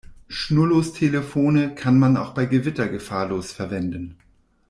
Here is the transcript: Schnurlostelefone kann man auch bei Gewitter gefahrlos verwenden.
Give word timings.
Schnurlostelefone 0.27 1.75
kann 1.75 1.99
man 1.99 2.17
auch 2.17 2.33
bei 2.33 2.47
Gewitter 2.47 2.87
gefahrlos 2.89 3.51
verwenden. 3.51 4.17